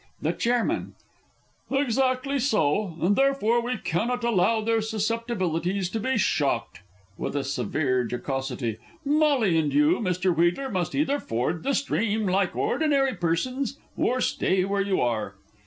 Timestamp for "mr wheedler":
9.99-10.71